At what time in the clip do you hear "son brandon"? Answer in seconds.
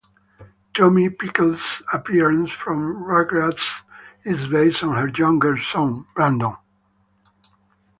5.61-6.55